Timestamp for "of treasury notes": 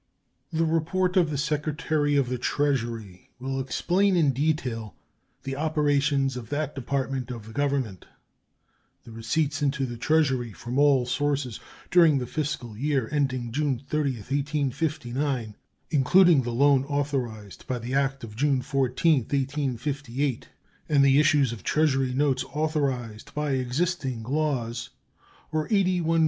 21.53-22.43